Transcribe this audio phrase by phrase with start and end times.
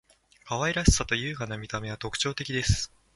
[0.45, 2.91] 可愛らしさと優雅な見た目は特徴的です．